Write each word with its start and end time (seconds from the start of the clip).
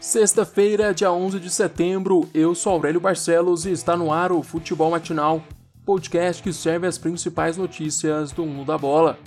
Sexta-feira, 0.00 0.94
dia 0.94 1.12
11 1.12 1.38
de 1.38 1.50
setembro, 1.50 2.26
eu 2.32 2.54
sou 2.54 2.72
Aurélio 2.72 2.98
Barcelos 2.98 3.66
e 3.66 3.70
está 3.70 3.98
no 3.98 4.10
ar 4.10 4.32
o 4.32 4.42
Futebol 4.42 4.90
Matinal, 4.90 5.42
podcast 5.84 6.42
que 6.42 6.54
serve 6.54 6.86
as 6.86 6.96
principais 6.96 7.58
notícias 7.58 8.32
do 8.32 8.46
mundo 8.46 8.68
da 8.68 8.78
bola. 8.78 9.18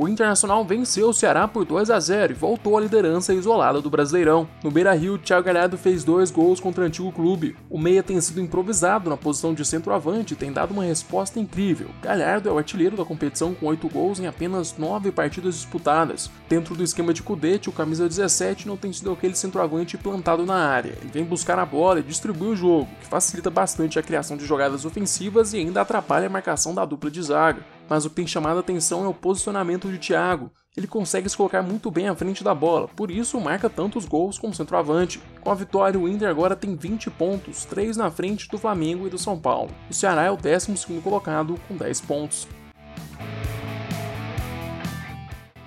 O 0.00 0.06
Internacional 0.06 0.64
venceu 0.64 1.08
o 1.08 1.12
Ceará 1.12 1.48
por 1.48 1.64
2 1.64 1.90
a 1.90 1.98
0 1.98 2.32
e 2.32 2.36
voltou 2.36 2.78
à 2.78 2.80
liderança 2.80 3.34
isolada 3.34 3.80
do 3.80 3.90
Brasileirão. 3.90 4.48
No 4.62 4.70
Beira-Rio, 4.70 5.18
Thiago 5.18 5.44
Galhardo 5.44 5.76
fez 5.76 6.04
dois 6.04 6.30
gols 6.30 6.60
contra 6.60 6.84
o 6.84 6.86
antigo 6.86 7.10
clube. 7.10 7.56
O 7.68 7.76
meia 7.76 8.00
tem 8.00 8.20
sido 8.20 8.40
improvisado 8.40 9.10
na 9.10 9.16
posição 9.16 9.52
de 9.52 9.64
centroavante 9.64 10.34
e 10.34 10.36
tem 10.36 10.52
dado 10.52 10.70
uma 10.70 10.84
resposta 10.84 11.40
incrível. 11.40 11.88
Galhardo 12.00 12.48
é 12.48 12.52
o 12.52 12.58
artilheiro 12.58 12.96
da 12.96 13.04
competição 13.04 13.52
com 13.52 13.66
8 13.66 13.88
gols 13.88 14.20
em 14.20 14.28
apenas 14.28 14.78
9 14.78 15.10
partidas 15.10 15.56
disputadas. 15.56 16.30
Dentro 16.48 16.76
do 16.76 16.84
esquema 16.84 17.12
de 17.12 17.24
Cudete, 17.24 17.68
o 17.68 17.72
camisa 17.72 18.08
17 18.08 18.68
não 18.68 18.76
tem 18.76 18.92
sido 18.92 19.10
aquele 19.10 19.34
centroavante 19.34 19.98
plantado 19.98 20.46
na 20.46 20.64
área. 20.64 20.96
Ele 21.00 21.10
vem 21.12 21.24
buscar 21.24 21.58
a 21.58 21.66
bola 21.66 21.98
e 21.98 22.04
distribui 22.04 22.50
o 22.50 22.56
jogo, 22.56 22.88
que 23.00 23.08
facilita 23.08 23.50
bastante 23.50 23.98
a 23.98 24.02
criação 24.04 24.36
de 24.36 24.46
jogadas 24.46 24.84
ofensivas 24.84 25.54
e 25.54 25.56
ainda 25.56 25.80
atrapalha 25.80 26.28
a 26.28 26.30
marcação 26.30 26.72
da 26.72 26.84
dupla 26.84 27.10
de 27.10 27.20
zaga 27.20 27.77
mas 27.88 28.04
o 28.04 28.10
que 28.10 28.16
tem 28.16 28.26
chamado 28.26 28.58
a 28.58 28.60
atenção 28.60 29.04
é 29.04 29.08
o 29.08 29.14
posicionamento 29.14 29.90
de 29.90 29.98
Thiago. 29.98 30.50
Ele 30.76 30.86
consegue 30.86 31.28
se 31.28 31.36
colocar 31.36 31.62
muito 31.62 31.90
bem 31.90 32.08
à 32.08 32.14
frente 32.14 32.44
da 32.44 32.54
bola, 32.54 32.86
por 32.88 33.10
isso 33.10 33.40
marca 33.40 33.68
tantos 33.68 34.04
gols 34.04 34.38
como 34.38 34.54
centroavante. 34.54 35.20
Com 35.40 35.50
a 35.50 35.54
vitória, 35.54 35.98
o 35.98 36.08
Inter 36.08 36.28
agora 36.28 36.54
tem 36.54 36.76
20 36.76 37.10
pontos, 37.10 37.64
3 37.64 37.96
na 37.96 38.10
frente 38.10 38.48
do 38.48 38.58
Flamengo 38.58 39.06
e 39.06 39.10
do 39.10 39.18
São 39.18 39.38
Paulo. 39.38 39.70
O 39.90 39.94
Ceará 39.94 40.24
é 40.24 40.30
o 40.30 40.36
12 40.36 41.00
colocado 41.02 41.58
com 41.66 41.76
10 41.76 42.00
pontos. 42.02 42.46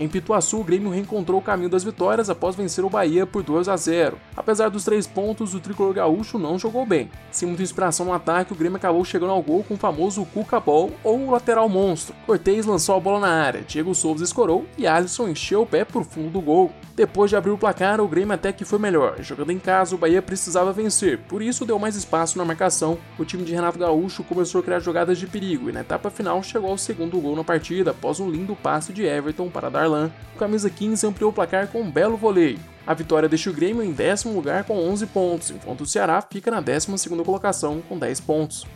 Em 0.00 0.08
Pituaçu, 0.08 0.58
o 0.58 0.64
Grêmio 0.64 0.88
reencontrou 0.88 1.38
o 1.38 1.42
caminho 1.42 1.68
das 1.68 1.84
vitórias 1.84 2.30
após 2.30 2.56
vencer 2.56 2.82
o 2.82 2.88
Bahia 2.88 3.26
por 3.26 3.42
2 3.42 3.68
a 3.68 3.76
0. 3.76 4.16
Apesar 4.34 4.70
dos 4.70 4.82
três 4.82 5.06
pontos, 5.06 5.52
o 5.52 5.60
tricolor 5.60 5.92
gaúcho 5.92 6.38
não 6.38 6.58
jogou 6.58 6.86
bem. 6.86 7.10
Sem 7.30 7.46
muita 7.46 7.62
inspiração 7.62 8.06
no 8.06 8.14
ataque, 8.14 8.54
o 8.54 8.56
Grêmio 8.56 8.78
acabou 8.78 9.04
chegando 9.04 9.32
ao 9.32 9.42
gol 9.42 9.62
com 9.62 9.74
o 9.74 9.76
famoso 9.76 10.24
Cuca 10.24 10.58
Ball 10.58 10.90
ou 11.04 11.30
lateral 11.30 11.68
monstro. 11.68 12.14
Cortez 12.24 12.64
lançou 12.64 12.96
a 12.96 13.00
bola 13.00 13.20
na 13.20 13.28
área, 13.28 13.60
Diego 13.60 13.94
Souza 13.94 14.24
escorou 14.24 14.64
e 14.78 14.86
Alisson 14.86 15.28
encheu 15.28 15.60
o 15.60 15.66
pé 15.66 15.84
por 15.84 16.02
fundo 16.02 16.30
do 16.30 16.40
gol. 16.40 16.72
Depois 16.96 17.30
de 17.30 17.36
abrir 17.36 17.50
o 17.50 17.58
placar, 17.58 18.00
o 18.00 18.08
Grêmio 18.08 18.34
até 18.34 18.52
que 18.52 18.64
foi 18.64 18.78
melhor. 18.78 19.22
Jogando 19.22 19.52
em 19.52 19.58
casa, 19.58 19.94
o 19.94 19.98
Bahia 19.98 20.20
precisava 20.22 20.72
vencer, 20.72 21.18
por 21.28 21.42
isso 21.42 21.66
deu 21.66 21.78
mais 21.78 21.94
espaço 21.94 22.38
na 22.38 22.44
marcação. 22.44 22.96
O 23.18 23.24
time 23.24 23.44
de 23.44 23.54
Renato 23.54 23.78
Gaúcho 23.78 24.24
começou 24.24 24.60
a 24.60 24.64
criar 24.64 24.80
jogadas 24.80 25.18
de 25.18 25.26
perigo 25.26 25.68
e 25.68 25.72
na 25.72 25.80
etapa 25.80 26.10
final 26.10 26.42
chegou 26.42 26.70
ao 26.70 26.78
segundo 26.78 27.20
gol 27.20 27.36
na 27.36 27.44
partida 27.44 27.90
após 27.90 28.18
um 28.18 28.30
lindo 28.30 28.56
passe 28.56 28.92
de 28.92 29.04
Everton 29.04 29.48
para 29.48 29.70
dar 29.70 29.89
Darlan, 29.90 30.10
o 30.34 30.38
camisa 30.38 30.70
15 30.70 31.06
ampliou 31.06 31.30
o 31.30 31.34
placar 31.34 31.68
com 31.68 31.82
um 31.82 31.90
belo 31.90 32.16
voleio. 32.16 32.58
A 32.86 32.94
vitória 32.94 33.28
deixa 33.28 33.50
o 33.50 33.52
Grêmio 33.52 33.82
em 33.82 33.92
décimo 33.92 34.34
lugar 34.34 34.64
com 34.64 34.78
11 34.78 35.06
pontos, 35.06 35.50
enquanto 35.50 35.82
o 35.82 35.86
Ceará 35.86 36.22
fica 36.22 36.50
na 36.50 36.60
12 36.60 37.08
colocação 37.24 37.82
com 37.88 37.98
10 37.98 38.20
pontos. 38.20 38.66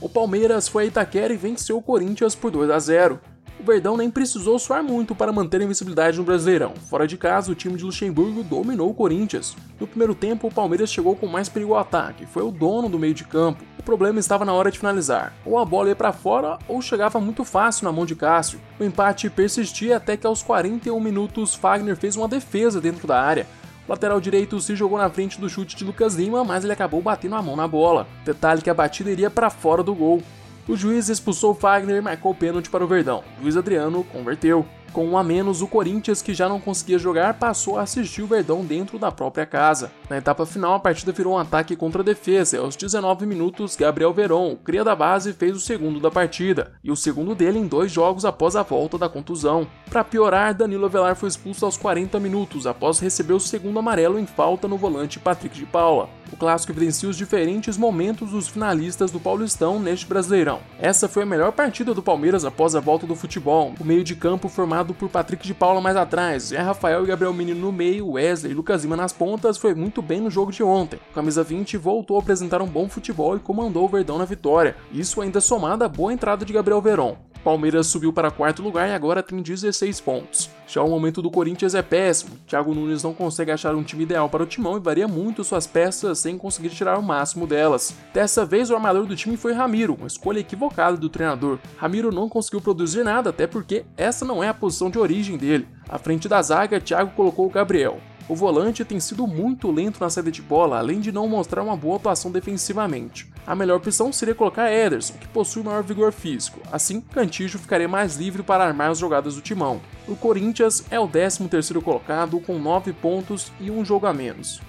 O 0.00 0.08
Palmeiras 0.08 0.66
foi 0.66 0.84
a 0.84 0.86
Itaquera 0.86 1.32
e 1.32 1.36
venceu 1.36 1.78
o 1.78 1.82
Corinthians 1.82 2.34
por 2.34 2.50
2 2.50 2.70
a 2.70 2.78
0 2.78 3.20
o 3.62 3.64
Verdão 3.64 3.96
nem 3.96 4.10
precisou 4.10 4.58
suar 4.58 4.82
muito 4.82 5.14
para 5.14 5.32
manter 5.32 5.60
a 5.60 5.64
invencibilidade 5.64 6.18
no 6.18 6.24
Brasileirão. 6.24 6.74
Fora 6.90 7.06
de 7.06 7.16
casa, 7.16 7.52
o 7.52 7.54
time 7.54 7.76
de 7.76 7.84
Luxemburgo 7.84 8.42
dominou 8.42 8.90
o 8.90 8.94
Corinthians. 8.94 9.56
No 9.78 9.86
primeiro 9.86 10.16
tempo, 10.16 10.48
o 10.48 10.52
Palmeiras 10.52 10.92
chegou 10.92 11.14
com 11.14 11.28
mais 11.28 11.48
perigo 11.48 11.74
ao 11.74 11.80
ataque, 11.80 12.26
foi 12.26 12.42
o 12.42 12.50
dono 12.50 12.88
do 12.88 12.98
meio 12.98 13.14
de 13.14 13.22
campo. 13.22 13.62
O 13.78 13.82
problema 13.84 14.18
estava 14.18 14.44
na 14.44 14.52
hora 14.52 14.70
de 14.70 14.80
finalizar. 14.80 15.32
Ou 15.46 15.58
a 15.58 15.64
bola 15.64 15.90
ia 15.90 15.96
para 15.96 16.12
fora 16.12 16.58
ou 16.66 16.82
chegava 16.82 17.20
muito 17.20 17.44
fácil 17.44 17.84
na 17.84 17.92
mão 17.92 18.04
de 18.04 18.16
Cássio. 18.16 18.60
O 18.80 18.84
empate 18.84 19.30
persistia 19.30 19.96
até 19.96 20.16
que 20.16 20.26
aos 20.26 20.42
41 20.42 20.98
minutos 20.98 21.54
Fagner 21.54 21.96
fez 21.96 22.16
uma 22.16 22.26
defesa 22.26 22.80
dentro 22.80 23.06
da 23.06 23.20
área. 23.20 23.46
O 23.86 23.92
lateral 23.92 24.20
direito 24.20 24.60
se 24.60 24.74
jogou 24.74 24.98
na 24.98 25.08
frente 25.08 25.40
do 25.40 25.48
chute 25.48 25.76
de 25.76 25.84
Lucas 25.84 26.14
Lima, 26.14 26.44
mas 26.44 26.64
ele 26.64 26.72
acabou 26.72 27.00
batendo 27.00 27.36
a 27.36 27.42
mão 27.42 27.54
na 27.54 27.68
bola. 27.68 28.08
Detalhe 28.24 28.62
que 28.62 28.70
a 28.70 28.74
batida 28.74 29.10
iria 29.10 29.30
para 29.30 29.50
fora 29.50 29.84
do 29.84 29.94
gol. 29.94 30.20
O 30.68 30.76
juiz 30.76 31.08
expulsou 31.08 31.54
Fagner 31.54 31.96
e 31.96 32.00
marcou 32.00 32.30
o 32.32 32.34
pênalti 32.34 32.70
para 32.70 32.84
o 32.84 32.86
Verdão. 32.86 33.24
Luiz 33.40 33.56
Adriano 33.56 34.04
converteu. 34.04 34.64
Com 34.92 35.06
um 35.06 35.16
a 35.16 35.24
menos, 35.24 35.62
o 35.62 35.66
Corinthians, 35.66 36.20
que 36.20 36.34
já 36.34 36.50
não 36.50 36.60
conseguia 36.60 36.98
jogar, 36.98 37.38
passou 37.38 37.78
a 37.78 37.82
assistir 37.82 38.20
o 38.20 38.26
Verdão 38.26 38.62
dentro 38.62 38.98
da 38.98 39.10
própria 39.10 39.46
casa. 39.46 39.90
Na 40.08 40.18
etapa 40.18 40.44
final, 40.44 40.74
a 40.74 40.78
partida 40.78 41.12
virou 41.12 41.32
um 41.32 41.38
ataque 41.38 41.74
contra 41.74 42.02
a 42.02 42.04
defesa 42.04 42.58
aos 42.58 42.76
19 42.76 43.24
minutos, 43.24 43.74
Gabriel 43.74 44.12
Veron, 44.12 44.52
o 44.52 44.56
cria 44.56 44.84
da 44.84 44.94
base, 44.94 45.32
fez 45.32 45.56
o 45.56 45.60
segundo 45.60 45.98
da 45.98 46.10
partida, 46.10 46.74
e 46.84 46.90
o 46.90 46.96
segundo 46.96 47.34
dele 47.34 47.58
em 47.58 47.66
dois 47.66 47.90
jogos 47.90 48.26
após 48.26 48.54
a 48.54 48.62
volta 48.62 48.98
da 48.98 49.08
contusão. 49.08 49.66
Para 49.88 50.04
piorar, 50.04 50.54
Danilo 50.54 50.84
Avelar 50.84 51.16
foi 51.16 51.30
expulso 51.30 51.64
aos 51.64 51.78
40 51.78 52.20
minutos 52.20 52.66
após 52.66 52.98
receber 52.98 53.32
o 53.32 53.40
segundo 53.40 53.78
amarelo 53.78 54.18
em 54.18 54.26
falta 54.26 54.68
no 54.68 54.76
volante 54.76 55.18
Patrick 55.18 55.58
de 55.58 55.64
Paula. 55.64 56.10
O 56.30 56.36
clássico 56.36 56.72
evidencia 56.72 57.08
os 57.08 57.16
diferentes 57.16 57.78
momentos 57.78 58.30
dos 58.30 58.48
finalistas 58.48 59.10
do 59.10 59.18
Paulistão 59.18 59.80
neste 59.80 60.06
Brasileirão. 60.06 60.51
Essa 60.78 61.08
foi 61.08 61.22
a 61.22 61.26
melhor 61.26 61.52
partida 61.52 61.94
do 61.94 62.02
Palmeiras 62.02 62.44
após 62.44 62.74
a 62.74 62.80
volta 62.80 63.06
do 63.06 63.14
futebol. 63.14 63.74
O 63.80 63.84
meio 63.84 64.02
de 64.02 64.16
campo 64.16 64.48
formado 64.48 64.92
por 64.94 65.08
Patrick 65.08 65.46
de 65.46 65.54
Paula 65.54 65.80
mais 65.80 65.96
atrás, 65.96 66.44
Zé 66.44 66.58
Rafael 66.58 67.04
e 67.04 67.06
Gabriel 67.06 67.32
Menino 67.32 67.60
no 67.60 67.72
meio, 67.72 68.12
Wesley 68.12 68.52
e 68.52 68.54
Lucas 68.54 68.82
Lima 68.82 68.96
nas 68.96 69.12
pontas 69.12 69.56
foi 69.56 69.74
muito 69.74 70.02
bem 70.02 70.20
no 70.20 70.30
jogo 70.30 70.52
de 70.52 70.62
ontem. 70.62 71.00
O 71.10 71.14
camisa 71.14 71.42
20 71.42 71.76
voltou 71.76 72.16
a 72.16 72.20
apresentar 72.20 72.60
um 72.60 72.66
bom 72.66 72.88
futebol 72.88 73.36
e 73.36 73.40
comandou 73.40 73.84
o 73.84 73.88
Verdão 73.88 74.18
na 74.18 74.24
vitória. 74.24 74.76
Isso 74.92 75.20
ainda 75.20 75.40
somado 75.40 75.84
à 75.84 75.88
boa 75.88 76.12
entrada 76.12 76.44
de 76.44 76.52
Gabriel 76.52 76.80
Veron. 76.80 77.16
Palmeiras 77.42 77.88
subiu 77.88 78.12
para 78.12 78.30
quarto 78.30 78.62
lugar 78.62 78.88
e 78.88 78.92
agora 78.92 79.22
tem 79.22 79.42
16 79.42 80.00
pontos. 80.00 80.48
Já 80.66 80.82
o 80.82 80.88
momento 80.88 81.20
do 81.20 81.30
Corinthians 81.30 81.74
é 81.74 81.82
péssimo. 81.82 82.38
Thiago 82.46 82.74
Nunes 82.74 83.02
não 83.02 83.12
consegue 83.12 83.50
achar 83.50 83.74
um 83.74 83.82
time 83.82 84.04
ideal 84.04 84.28
para 84.28 84.42
o 84.42 84.46
timão 84.46 84.76
e 84.76 84.80
varia 84.80 85.08
muito 85.08 85.42
suas 85.42 85.66
peças 85.66 86.20
sem 86.20 86.38
conseguir 86.38 86.70
tirar 86.70 86.98
o 86.98 87.02
máximo 87.02 87.46
delas. 87.46 87.94
Dessa 88.14 88.46
vez 88.46 88.70
o 88.70 88.74
armador 88.74 89.06
do 89.06 89.16
time 89.16 89.36
foi 89.36 89.52
Ramiro, 89.52 89.94
uma 89.94 90.06
escolha 90.06 90.38
equivocada 90.38 90.96
do 90.96 91.08
treinador. 91.08 91.58
Ramiro 91.76 92.12
não 92.12 92.28
conseguiu 92.28 92.60
produzir 92.60 93.02
nada, 93.02 93.30
até 93.30 93.46
porque 93.46 93.84
essa 93.96 94.24
não 94.24 94.42
é 94.42 94.48
a 94.48 94.54
posição 94.54 94.88
de 94.88 94.98
origem 94.98 95.36
dele. 95.36 95.66
À 95.88 95.98
frente 95.98 96.28
da 96.28 96.40
zaga, 96.40 96.80
Thiago 96.80 97.12
colocou 97.16 97.46
o 97.46 97.50
Gabriel. 97.50 98.00
O 98.28 98.36
volante 98.36 98.84
tem 98.84 99.00
sido 99.00 99.26
muito 99.26 99.70
lento 99.70 100.00
na 100.00 100.08
saída 100.08 100.30
de 100.30 100.40
bola, 100.40 100.78
além 100.78 101.00
de 101.00 101.10
não 101.10 101.26
mostrar 101.26 101.62
uma 101.62 101.76
boa 101.76 101.96
atuação 101.96 102.30
defensivamente. 102.30 103.31
A 103.44 103.56
melhor 103.56 103.78
opção 103.78 104.12
seria 104.12 104.36
colocar 104.36 104.70
Ederson, 104.70 105.14
que 105.14 105.26
possui 105.26 105.64
maior 105.64 105.82
vigor 105.82 106.12
físico. 106.12 106.60
Assim, 106.70 107.00
Cantijo 107.00 107.58
ficaria 107.58 107.88
mais 107.88 108.16
livre 108.16 108.42
para 108.42 108.64
armar 108.64 108.90
as 108.90 108.98
jogadas 108.98 109.34
do 109.34 109.40
timão. 109.40 109.80
O 110.06 110.14
Corinthians 110.14 110.84
é 110.90 111.00
o 111.00 111.08
13º 111.08 111.82
colocado 111.82 112.38
com 112.38 112.56
9 112.56 112.92
pontos 112.92 113.50
e 113.58 113.68
um 113.68 113.84
jogo 113.84 114.06
a 114.06 114.14
menos. 114.14 114.60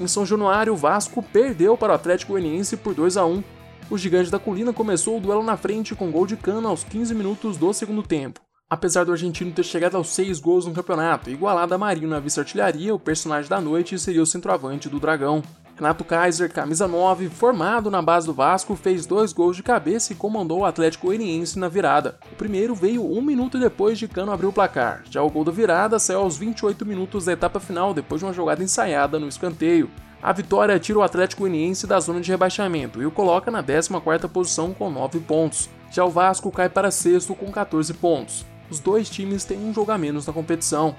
Em 0.00 0.06
São 0.06 0.24
Januário, 0.24 0.72
o 0.72 0.76
Vasco 0.76 1.22
perdeu 1.22 1.76
para 1.76 1.92
o 1.92 1.96
Atlético 1.96 2.32
Goianiense 2.32 2.78
por 2.78 2.94
2 2.94 3.18
a 3.18 3.26
1. 3.26 3.44
O 3.90 3.98
gigante 3.98 4.30
da 4.30 4.38
colina 4.38 4.72
começou 4.72 5.18
o 5.18 5.20
duelo 5.20 5.42
na 5.42 5.58
frente 5.58 5.94
com 5.94 6.10
gol 6.10 6.26
de 6.26 6.38
cana 6.38 6.70
aos 6.70 6.82
15 6.84 7.14
minutos 7.14 7.58
do 7.58 7.70
segundo 7.74 8.02
tempo. 8.02 8.40
Apesar 8.72 9.02
do 9.02 9.10
argentino 9.10 9.50
ter 9.50 9.64
chegado 9.64 9.96
aos 9.96 10.10
6 10.10 10.38
gols 10.38 10.64
no 10.64 10.72
campeonato, 10.72 11.28
igualado 11.28 11.74
a 11.74 11.76
Marinho 11.76 12.06
na 12.06 12.20
vice-artilharia, 12.20 12.94
o 12.94 13.00
personagem 13.00 13.50
da 13.50 13.60
noite 13.60 13.98
seria 13.98 14.22
o 14.22 14.26
centroavante 14.26 14.88
do 14.88 15.00
Dragão. 15.00 15.42
Renato 15.74 16.04
Kaiser, 16.04 16.52
camisa 16.52 16.86
9, 16.86 17.28
formado 17.30 17.90
na 17.90 18.00
base 18.00 18.28
do 18.28 18.32
Vasco, 18.32 18.76
fez 18.76 19.06
dois 19.06 19.32
gols 19.32 19.56
de 19.56 19.64
cabeça 19.64 20.12
e 20.12 20.16
comandou 20.16 20.60
o 20.60 20.64
Atlético 20.64 21.08
Goianiense 21.08 21.58
na 21.58 21.66
virada. 21.66 22.20
O 22.30 22.36
primeiro 22.36 22.72
veio 22.72 23.04
um 23.04 23.20
minuto 23.20 23.58
depois 23.58 23.98
de 23.98 24.06
Cano 24.06 24.30
abrir 24.30 24.46
o 24.46 24.52
placar. 24.52 25.02
Já 25.10 25.20
o 25.20 25.28
gol 25.28 25.42
da 25.42 25.50
virada 25.50 25.98
saiu 25.98 26.20
aos 26.20 26.36
28 26.36 26.86
minutos 26.86 27.24
da 27.24 27.32
etapa 27.32 27.58
final, 27.58 27.92
depois 27.92 28.20
de 28.20 28.24
uma 28.24 28.32
jogada 28.32 28.62
ensaiada 28.62 29.18
no 29.18 29.26
escanteio. 29.26 29.90
A 30.22 30.32
vitória 30.32 30.78
tira 30.78 31.00
o 31.00 31.02
Atlético 31.02 31.42
Goianiense 31.42 31.88
da 31.88 31.98
zona 31.98 32.20
de 32.20 32.30
rebaixamento 32.30 33.02
e 33.02 33.06
o 33.06 33.10
coloca 33.10 33.50
na 33.50 33.64
14ª 33.64 34.28
posição 34.28 34.72
com 34.72 34.88
9 34.88 35.18
pontos. 35.18 35.68
Já 35.90 36.04
o 36.04 36.10
Vasco 36.10 36.52
cai 36.52 36.68
para 36.68 36.92
sexto 36.92 37.34
com 37.34 37.50
14 37.50 37.92
pontos 37.94 38.48
os 38.70 38.80
dois 38.80 39.10
times 39.10 39.44
têm 39.44 39.58
um 39.58 39.74
jogo 39.74 39.92
a 39.92 39.98
menos 39.98 40.26
na 40.26 40.32
competição. 40.32 40.94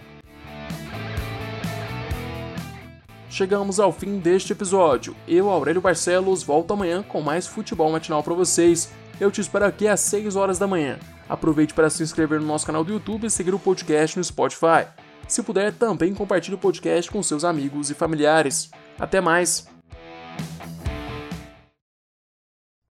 Chegamos 3.30 3.80
ao 3.80 3.94
fim 3.94 4.20
deste 4.20 4.52
episódio. 4.52 5.16
Eu, 5.26 5.50
Aurélio 5.50 5.82
Barcelos, 5.82 6.44
volto 6.44 6.74
amanhã 6.74 7.02
com 7.02 7.22
mais 7.22 7.48
futebol 7.48 7.90
matinal 7.90 8.22
para 8.22 8.34
vocês. 8.34 8.92
Eu 9.20 9.32
te 9.32 9.40
espero 9.40 9.66
aqui 9.66 9.88
às 9.88 10.02
6 10.02 10.36
horas 10.36 10.60
da 10.60 10.68
manhã. 10.68 11.00
Aproveite 11.30 11.74
para 11.74 11.90
se 11.90 12.04
inscrever 12.04 12.42
no 12.42 12.46
nosso 12.46 12.66
canal 12.66 12.84
do 12.84 12.92
YouTube 12.92 13.26
e 13.26 13.30
seguir 13.30 13.54
o 13.54 13.60
podcast 13.60 14.18
no 14.18 14.24
Spotify. 14.24 14.86
Se 15.30 15.42
puder, 15.42 15.72
também 15.72 16.14
compartilhe 16.14 16.56
o 16.56 16.60
podcast 16.60 17.10
com 17.10 17.24
seus 17.24 17.46
amigos 17.46 17.90
e 17.90 17.94
familiares. 17.94 18.70
Até 19.00 19.22
mais! 19.22 19.66